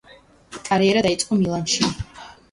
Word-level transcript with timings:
კარიერა 0.69 1.03
დაიწყო 1.07 1.37
„მილანში“. 1.41 1.91